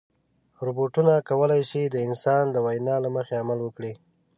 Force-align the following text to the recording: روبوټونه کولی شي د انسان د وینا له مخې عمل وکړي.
روبوټونه 0.65 1.13
کولی 1.29 1.61
شي 1.69 1.81
د 1.89 1.95
انسان 2.07 2.43
د 2.51 2.55
وینا 2.65 2.95
له 3.03 3.09
مخې 3.15 3.33
عمل 3.41 3.59
وکړي. 3.63 3.93